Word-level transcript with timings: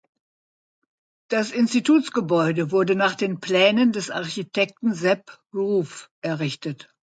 Das 1.29 1.51
Institutsgebäude 1.51 2.71
wurde 2.71 2.95
nach 2.95 3.13
den 3.13 3.39
Plänen 3.39 3.91
des 3.91 4.09
Architekten 4.09 4.95
Sep 4.95 5.37
Ruf 5.53 6.09
errichtet. 6.21 6.89